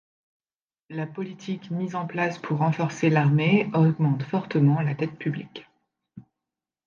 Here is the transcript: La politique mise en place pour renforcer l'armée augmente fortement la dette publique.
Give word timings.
La 0.89 1.05
politique 1.05 1.69
mise 1.69 1.93
en 1.93 2.07
place 2.07 2.39
pour 2.39 2.57
renforcer 2.57 3.11
l'armée 3.11 3.69
augmente 3.75 4.23
fortement 4.23 4.81
la 4.81 4.95
dette 4.95 5.19
publique. 5.19 5.67